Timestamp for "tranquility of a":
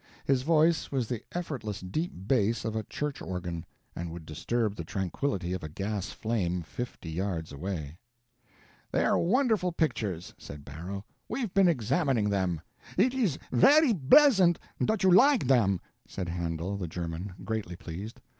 4.83-5.69